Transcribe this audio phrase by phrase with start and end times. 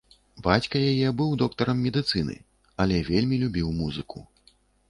[0.45, 2.39] Бацька яе быў доктарам медыцыны,
[2.85, 4.19] але вельмі любіў музыку.